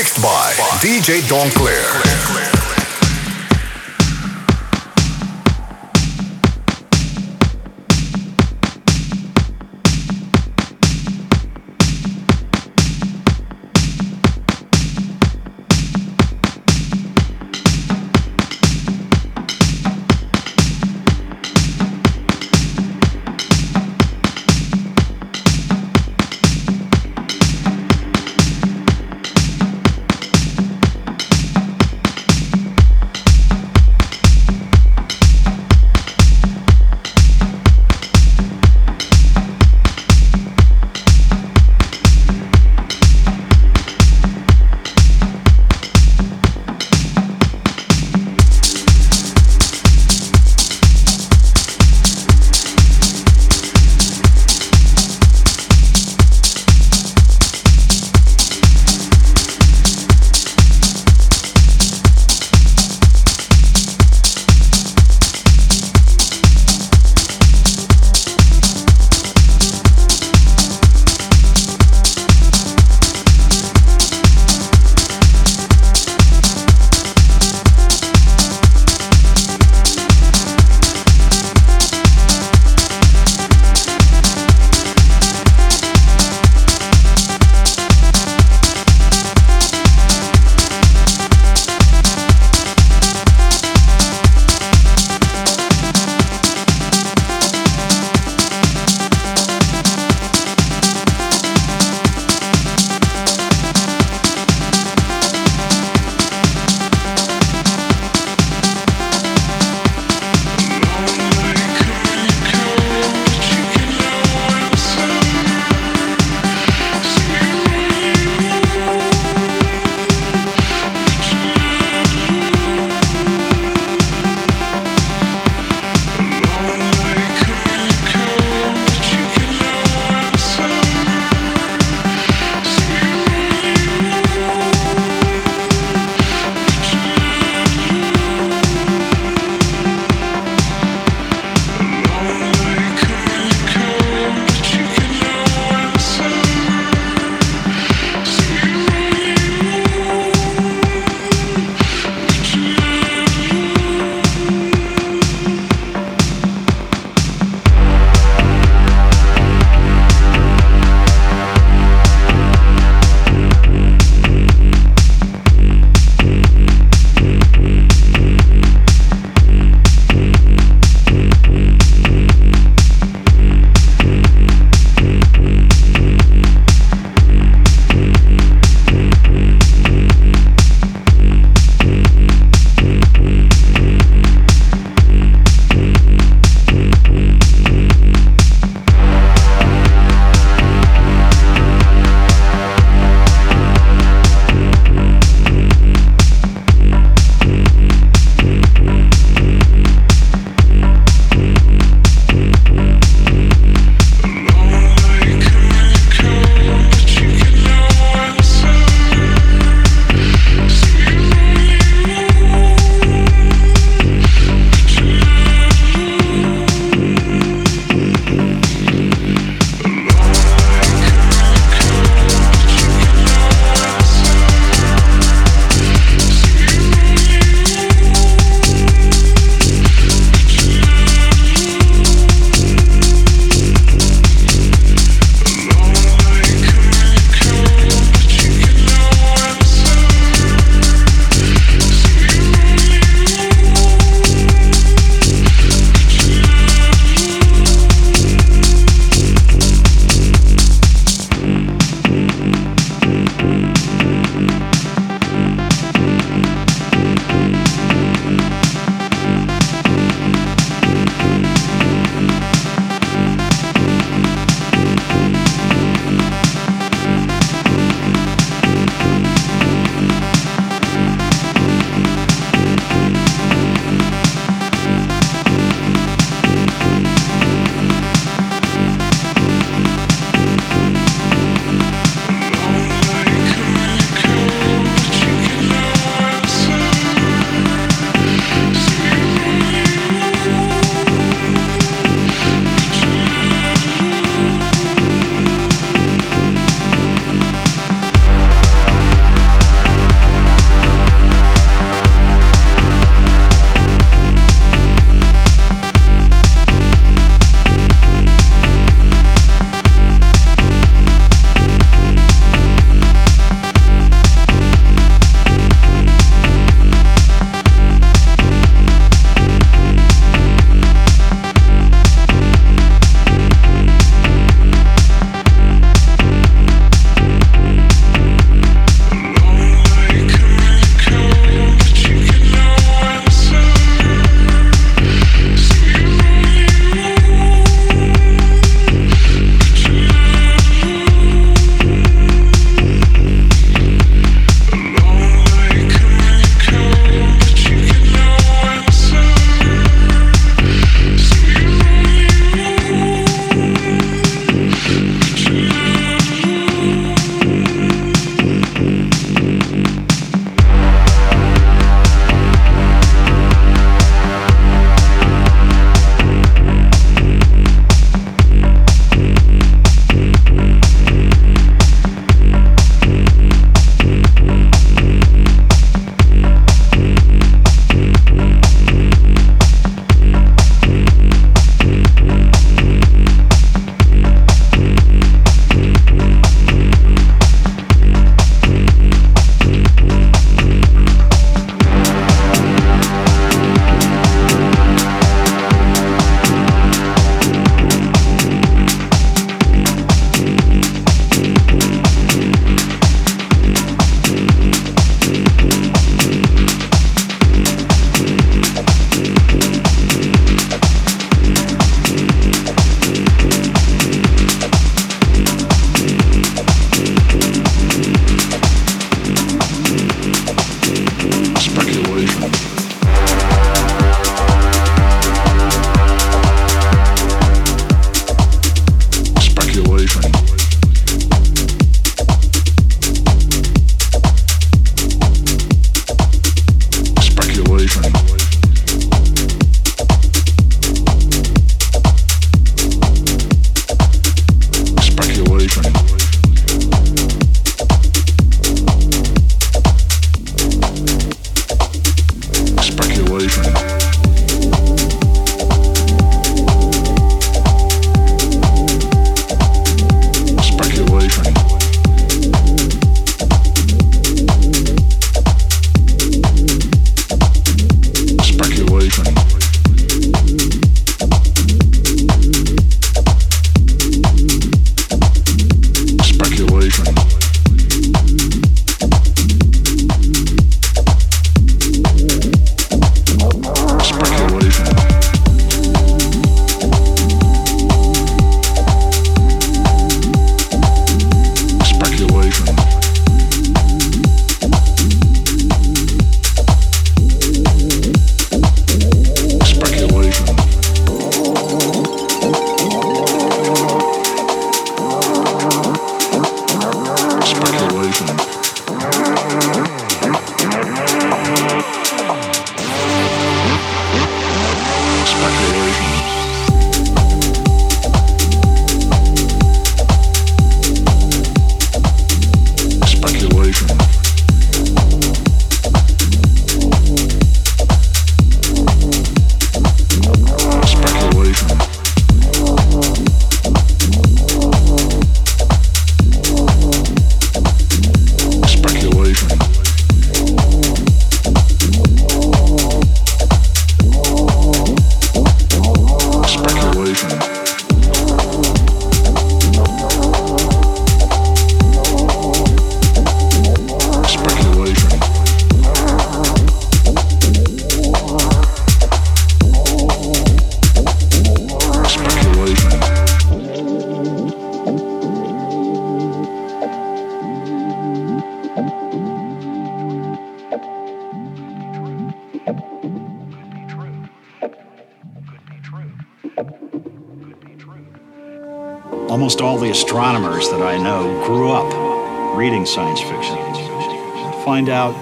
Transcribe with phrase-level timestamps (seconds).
[0.00, 2.59] Mixed by DJ Doncler.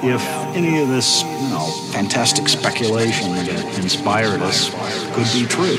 [0.03, 0.23] If
[0.55, 4.71] any of this, you know, fantastic speculation that inspired us
[5.15, 5.77] could be true.